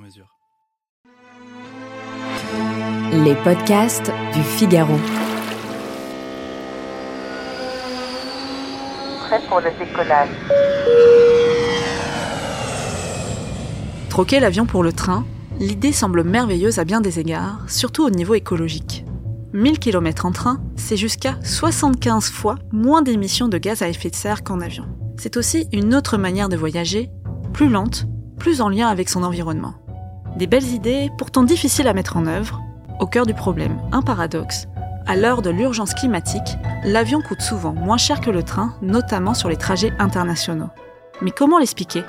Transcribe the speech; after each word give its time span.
mesure. 0.00 0.26
Les 3.12 3.34
podcasts 3.36 4.12
du 4.34 4.42
Figaro. 4.42 4.96
Prêt 9.20 9.40
pour 9.48 9.60
le 9.60 9.70
décollage. 9.78 10.28
Troquer 14.08 14.40
l'avion 14.40 14.66
pour 14.66 14.82
le 14.82 14.92
train, 14.92 15.24
l'idée 15.58 15.92
semble 15.92 16.24
merveilleuse 16.24 16.78
à 16.78 16.84
bien 16.84 17.00
des 17.00 17.20
égards, 17.20 17.60
surtout 17.68 18.04
au 18.04 18.10
niveau 18.10 18.34
écologique. 18.34 19.04
1000 19.52 19.78
km 19.78 20.26
en 20.26 20.32
train, 20.32 20.60
c'est 20.76 20.96
jusqu'à 20.96 21.36
75 21.42 22.30
fois 22.30 22.56
moins 22.72 23.02
d'émissions 23.02 23.48
de 23.48 23.58
gaz 23.58 23.82
à 23.82 23.88
effet 23.88 24.10
de 24.10 24.16
serre 24.16 24.44
qu'en 24.44 24.60
avion. 24.60 24.84
C'est 25.18 25.36
aussi 25.36 25.68
une 25.72 25.94
autre 25.94 26.16
manière 26.16 26.48
de 26.48 26.56
voyager, 26.56 27.10
plus 27.52 27.68
lente, 27.68 28.06
plus 28.38 28.60
en 28.60 28.68
lien 28.68 28.88
avec 28.88 29.08
son 29.08 29.22
environnement. 29.22 29.74
Des 30.36 30.46
belles 30.46 30.68
idées, 30.68 31.10
pourtant 31.18 31.42
difficiles 31.42 31.88
à 31.88 31.92
mettre 31.92 32.16
en 32.16 32.26
œuvre. 32.26 32.62
Au 33.00 33.06
cœur 33.06 33.26
du 33.26 33.34
problème, 33.34 33.78
un 33.92 34.02
paradoxe. 34.02 34.68
À 35.06 35.16
l'heure 35.16 35.42
de 35.42 35.50
l'urgence 35.50 35.94
climatique, 35.94 36.56
l'avion 36.84 37.20
coûte 37.20 37.40
souvent 37.40 37.72
moins 37.72 37.96
cher 37.96 38.20
que 38.20 38.30
le 38.30 38.42
train, 38.42 38.74
notamment 38.80 39.34
sur 39.34 39.48
les 39.48 39.56
trajets 39.56 39.92
internationaux. 39.98 40.70
Mais 41.20 41.30
comment 41.30 41.58
l'expliquer? 41.58 42.04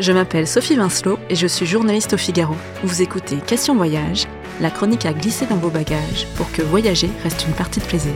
Je 0.00 0.12
m'appelle 0.12 0.46
Sophie 0.46 0.76
Vincelot 0.76 1.18
et 1.28 1.34
je 1.34 1.46
suis 1.46 1.66
journaliste 1.66 2.14
au 2.14 2.16
Figaro. 2.16 2.54
Vous 2.84 3.02
écoutez 3.02 3.36
Question 3.36 3.74
Voyage, 3.74 4.26
la 4.60 4.70
chronique 4.70 5.06
à 5.06 5.12
glisser 5.12 5.46
dans 5.46 5.56
vos 5.56 5.70
bagages 5.70 6.26
pour 6.36 6.50
que 6.52 6.62
voyager 6.62 7.10
reste 7.22 7.46
une 7.46 7.54
partie 7.54 7.80
de 7.80 7.84
plaisir. 7.84 8.14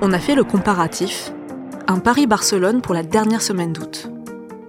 On 0.00 0.12
a 0.12 0.20
fait 0.20 0.36
le 0.36 0.44
comparatif, 0.44 1.32
un 1.88 1.98
Paris-Barcelone 1.98 2.82
pour 2.82 2.94
la 2.94 3.02
dernière 3.02 3.42
semaine 3.42 3.72
d'août. 3.72 4.08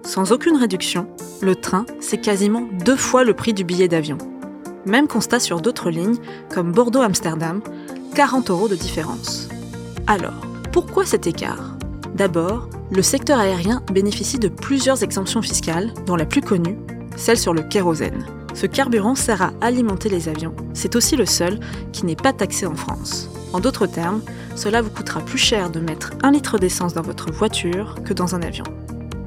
Sans 0.01 0.31
aucune 0.31 0.57
réduction, 0.57 1.07
le 1.39 1.55
train, 1.55 1.85
c'est 1.99 2.17
quasiment 2.17 2.67
deux 2.83 2.95
fois 2.95 3.23
le 3.23 3.35
prix 3.35 3.53
du 3.53 3.63
billet 3.63 3.87
d'avion. 3.87 4.17
Même 4.87 5.07
constat 5.07 5.39
sur 5.39 5.61
d'autres 5.61 5.91
lignes, 5.91 6.17
comme 6.51 6.71
Bordeaux-Amsterdam, 6.71 7.61
40 8.15 8.49
euros 8.49 8.67
de 8.67 8.75
différence. 8.75 9.49
Alors, 10.07 10.41
pourquoi 10.71 11.05
cet 11.05 11.27
écart? 11.27 11.77
D'abord, 12.15 12.67
le 12.89 13.03
secteur 13.03 13.37
aérien 13.37 13.83
bénéficie 13.93 14.39
de 14.39 14.47
plusieurs 14.47 15.03
exemptions 15.03 15.43
fiscales, 15.43 15.93
dont 16.07 16.15
la 16.15 16.25
plus 16.25 16.41
connue, 16.41 16.79
celle 17.17 17.37
sur 17.37 17.53
le 17.53 17.61
kérosène. 17.61 18.25
Ce 18.55 18.65
carburant 18.65 19.13
sert 19.13 19.43
à 19.43 19.51
alimenter 19.61 20.09
les 20.09 20.27
avions. 20.27 20.55
C'est 20.73 20.95
aussi 20.95 21.15
le 21.15 21.27
seul 21.27 21.59
qui 21.91 22.07
n'est 22.07 22.15
pas 22.15 22.33
taxé 22.33 22.65
en 22.65 22.75
France. 22.75 23.29
En 23.53 23.59
d'autres 23.59 23.87
termes, 23.87 24.21
cela 24.55 24.81
vous 24.81 24.89
coûtera 24.89 25.21
plus 25.21 25.37
cher 25.37 25.69
de 25.69 25.79
mettre 25.79 26.11
un 26.23 26.31
litre 26.31 26.59
d'essence 26.59 26.93
dans 26.93 27.01
votre 27.01 27.31
voiture 27.31 27.95
que 28.03 28.13
dans 28.13 28.35
un 28.35 28.41
avion. 28.41 28.65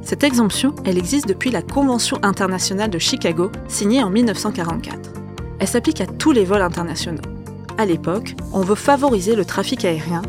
Cette 0.03 0.25
exemption, 0.25 0.75
elle 0.85 0.99
existe 0.99 1.29
depuis 1.29 1.51
la 1.51 1.63
Convention 1.63 2.19
internationale 2.23 2.91
de 2.91 2.99
Chicago, 2.99 3.51
signée 3.69 4.03
en 4.03 4.11
1944. 4.11 5.11
Elle 5.59 5.69
s'applique 5.69 6.01
à 6.01 6.07
tous 6.07 6.33
les 6.33 6.45
vols 6.45 6.63
internationaux. 6.63 7.23
À 7.79 7.87
l'époque, 7.87 8.35
on 8.53 8.61
veut 8.61 8.75
favoriser 8.75 9.35
le 9.35 9.45
trafic 9.45 9.85
aérien. 9.85 10.23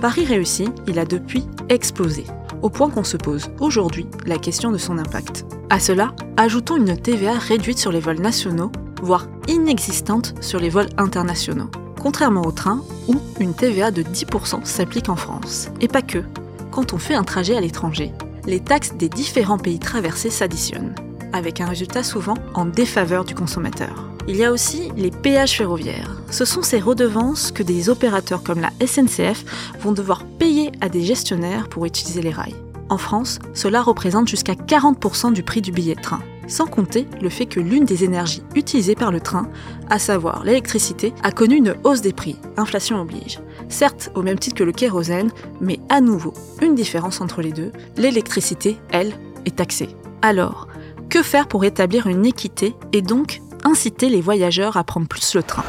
Paris 0.00 0.24
réussi, 0.24 0.68
il 0.86 0.98
a 0.98 1.04
depuis 1.04 1.44
explosé, 1.68 2.24
au 2.62 2.70
point 2.70 2.90
qu'on 2.90 3.04
se 3.04 3.16
pose 3.16 3.50
aujourd'hui 3.60 4.06
la 4.26 4.38
question 4.38 4.70
de 4.70 4.78
son 4.78 4.98
impact. 4.98 5.44
À 5.70 5.78
cela, 5.78 6.12
ajoutons 6.36 6.76
une 6.76 6.96
TVA 6.96 7.34
réduite 7.34 7.78
sur 7.78 7.92
les 7.92 8.00
vols 8.00 8.20
nationaux, 8.20 8.72
voire 9.02 9.26
inexistante 9.48 10.34
sur 10.40 10.58
les 10.58 10.70
vols 10.70 10.88
internationaux 10.98 11.70
contrairement 12.00 12.42
au 12.42 12.52
train 12.52 12.82
où 13.08 13.16
une 13.38 13.54
TVA 13.54 13.90
de 13.90 14.02
10% 14.02 14.64
s'applique 14.64 15.08
en 15.08 15.16
France. 15.16 15.68
Et 15.80 15.88
pas 15.88 16.02
que. 16.02 16.24
Quand 16.70 16.92
on 16.92 16.98
fait 16.98 17.14
un 17.14 17.24
trajet 17.24 17.56
à 17.56 17.60
l'étranger, 17.60 18.12
les 18.46 18.60
taxes 18.60 18.94
des 18.94 19.08
différents 19.08 19.58
pays 19.58 19.78
traversés 19.78 20.30
s'additionnent, 20.30 20.94
avec 21.32 21.60
un 21.60 21.66
résultat 21.66 22.02
souvent 22.02 22.36
en 22.54 22.64
défaveur 22.64 23.24
du 23.24 23.34
consommateur. 23.34 24.08
Il 24.28 24.36
y 24.36 24.44
a 24.44 24.52
aussi 24.52 24.90
les 24.96 25.10
péages 25.10 25.56
ferroviaires. 25.56 26.16
Ce 26.30 26.44
sont 26.44 26.62
ces 26.62 26.78
redevances 26.78 27.52
que 27.52 27.62
des 27.62 27.88
opérateurs 27.88 28.42
comme 28.42 28.60
la 28.60 28.70
SNCF 28.86 29.44
vont 29.80 29.92
devoir 29.92 30.24
payer 30.24 30.72
à 30.80 30.88
des 30.88 31.02
gestionnaires 31.02 31.68
pour 31.68 31.86
utiliser 31.86 32.22
les 32.22 32.30
rails. 32.30 32.56
En 32.88 32.98
France, 32.98 33.38
cela 33.54 33.82
représente 33.82 34.28
jusqu'à 34.28 34.54
40% 34.54 35.32
du 35.32 35.42
prix 35.42 35.60
du 35.60 35.72
billet 35.72 35.94
de 35.94 36.00
train 36.00 36.20
sans 36.50 36.66
compter 36.66 37.06
le 37.22 37.30
fait 37.30 37.46
que 37.46 37.60
l'une 37.60 37.84
des 37.84 38.04
énergies 38.04 38.42
utilisées 38.54 38.94
par 38.94 39.12
le 39.12 39.20
train, 39.20 39.48
à 39.88 39.98
savoir 39.98 40.44
l'électricité, 40.44 41.14
a 41.22 41.32
connu 41.32 41.56
une 41.56 41.74
hausse 41.84 42.02
des 42.02 42.12
prix, 42.12 42.36
inflation 42.56 43.00
oblige. 43.00 43.40
Certes, 43.68 44.10
au 44.14 44.22
même 44.22 44.38
titre 44.38 44.56
que 44.56 44.64
le 44.64 44.72
kérosène, 44.72 45.30
mais 45.60 45.78
à 45.88 46.00
nouveau, 46.00 46.34
une 46.60 46.74
différence 46.74 47.20
entre 47.20 47.40
les 47.40 47.52
deux, 47.52 47.72
l'électricité, 47.96 48.76
elle, 48.90 49.14
est 49.46 49.56
taxée. 49.56 49.88
Alors, 50.22 50.68
que 51.08 51.22
faire 51.22 51.48
pour 51.48 51.64
établir 51.64 52.06
une 52.06 52.26
équité 52.26 52.74
et 52.92 53.02
donc 53.02 53.40
inciter 53.64 54.08
les 54.08 54.20
voyageurs 54.20 54.76
à 54.76 54.84
prendre 54.84 55.08
plus 55.08 55.34
le 55.34 55.42
train? 55.42 55.64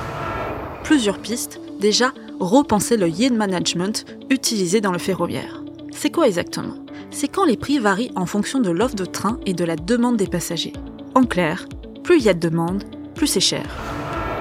Plusieurs 0.83 1.19
pistes, 1.19 1.59
déjà 1.79 2.11
repenser 2.39 2.97
le 2.97 3.07
yield 3.07 3.35
management 3.35 4.05
utilisé 4.29 4.81
dans 4.81 4.91
le 4.91 4.97
ferroviaire. 4.97 5.63
C'est 5.91 6.11
quoi 6.11 6.27
exactement? 6.27 6.80
C'est 7.11 7.27
quand 7.27 7.45
les 7.45 7.57
prix 7.57 7.77
varient 7.77 8.11
en 8.15 8.25
fonction 8.25 8.59
de 8.59 8.71
l'offre 8.71 8.95
de 8.95 9.05
train 9.05 9.39
et 9.45 9.53
de 9.53 9.65
la 9.65 9.75
demande 9.75 10.17
des 10.17 10.27
passagers. 10.27 10.73
En 11.13 11.23
clair, 11.23 11.67
plus 12.03 12.17
il 12.17 12.23
y 12.23 12.29
a 12.29 12.33
de 12.33 12.39
demande, 12.39 12.83
plus 13.13 13.27
c'est 13.27 13.39
cher. 13.39 13.65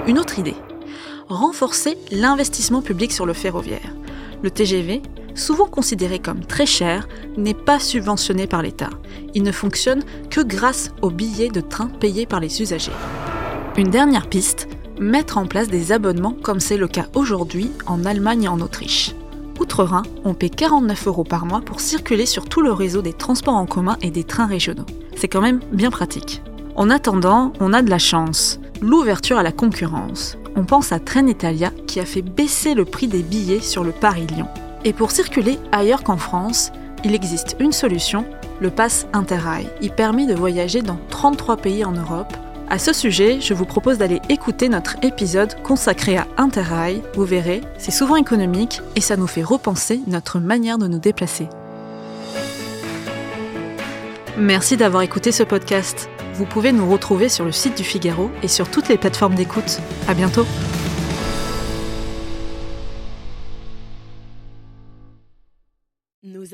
Une 0.07 0.19
autre 0.19 0.39
idée. 0.39 0.55
Renforcer 1.29 1.99
l'investissement 2.11 2.81
public 2.81 3.13
sur 3.13 3.27
le 3.27 3.33
ferroviaire. 3.33 3.95
Le 4.43 4.51
TGV, 4.51 5.03
souvent 5.35 5.67
considéré 5.67 6.19
comme 6.19 6.45
très 6.45 6.67
cher, 6.67 7.09
n'est 7.37 7.55
pas 7.55 7.79
subventionné 7.79 8.47
par 8.47 8.63
l'État. 8.63 8.91
Il 9.35 9.43
ne 9.43 9.53
fonctionne 9.53 10.03
que 10.31 10.41
grâce 10.41 10.93
aux 11.03 11.11
billets 11.11 11.51
de 11.51 11.61
train 11.61 11.89
payés 11.89 12.27
par 12.27 12.41
les 12.41 12.63
usagers. 12.63 12.93
Une 13.77 13.91
dernière 13.91 14.29
piste, 14.29 14.69
mettre 14.99 15.39
en 15.39 15.47
place 15.47 15.69
des 15.69 15.93
abonnements 15.93 16.37
comme 16.43 16.61
c'est 16.61 16.77
le 16.77 16.89
cas 16.89 17.07
aujourd'hui 17.15 17.71
en 17.87 18.05
Allemagne 18.05 18.45
et 18.45 18.49
en 18.49 18.61
Autriche. 18.61 19.15
On 20.25 20.35
paie 20.35 20.51
49 20.51 21.07
euros 21.07 21.25
par 21.25 21.47
mois 21.47 21.61
pour 21.61 21.81
circuler 21.81 22.27
sur 22.27 22.49
tout 22.49 22.61
le 22.61 22.73
réseau 22.73 23.03
des 23.03 23.13
transports 23.13 23.55
en 23.55 23.67
commun 23.67 23.97
et 24.03 24.11
des 24.11 24.25
trains 24.25 24.47
régionaux. 24.47 24.87
C'est 25.17 25.29
quand 25.29 25.41
même 25.41 25.61
bien 25.73 25.91
pratique. 25.91 26.43
En 26.77 26.91
attendant, 26.91 27.53
on 27.61 27.73
a 27.73 27.83
de 27.83 27.91
la 27.91 27.99
chance. 27.99 28.61
L'ouverture 28.81 29.39
à 29.39 29.43
la 29.43 29.53
concurrence. 29.53 30.37
On 30.57 30.65
pense 30.65 30.93
à 30.93 30.99
Trenitalia 30.99 31.71
qui 31.87 32.01
a 32.01 32.05
fait 32.05 32.23
baisser 32.23 32.75
le 32.75 32.85
prix 32.85 33.07
des 33.07 33.23
billets 33.23 33.61
sur 33.61 33.85
le 33.85 33.93
Paris-Lyon. 33.93 34.49
Et 34.85 34.93
pour 34.93 35.11
circuler 35.11 35.59
ailleurs 35.73 36.03
qu'en 36.03 36.17
France, 36.17 36.73
il 37.05 37.15
existe 37.15 37.57
une 37.61 37.73
solution, 37.73 38.25
le 38.61 38.71
pass 38.71 39.07
Interrail. 39.13 39.69
Il 39.81 39.91
permet 39.91 40.27
de 40.27 40.35
voyager 40.35 40.83
dans 40.83 40.99
33 41.11 41.57
pays 41.59 41.85
en 41.85 41.93
Europe 41.93 42.33
à 42.71 42.79
ce 42.79 42.93
sujet, 42.93 43.41
je 43.41 43.53
vous 43.53 43.65
propose 43.65 43.99
d'aller 43.99 44.23
écouter 44.29 44.69
notre 44.69 44.97
épisode 45.03 45.61
consacré 45.63 46.17
à 46.17 46.27
Interrail. 46.37 47.03
Vous 47.15 47.25
verrez, 47.25 47.63
c'est 47.79 47.91
souvent 47.91 48.15
économique 48.15 48.81
et 48.95 49.01
ça 49.01 49.17
nous 49.17 49.27
fait 49.27 49.43
repenser 49.43 50.01
notre 50.07 50.39
manière 50.39 50.79
de 50.79 50.87
nous 50.87 51.01
déplacer. 51.01 51.49
Merci 54.39 54.77
d'avoir 54.77 55.03
écouté 55.03 55.33
ce 55.33 55.43
podcast. 55.43 56.09
Vous 56.35 56.47
pouvez 56.47 56.73
nous 56.73 56.89
retrouver 56.89 57.29
sur 57.29 57.45
le 57.45 57.53
site 57.53 57.77
du 57.77 57.85
Figaro 57.85 58.31
et 58.43 58.49
sur 58.49 58.71
toutes 58.71 58.89
les 58.89 58.97
plateformes 58.97 59.35
d'écoute. 59.35 59.81
À 60.07 60.15
bientôt! 60.15 60.47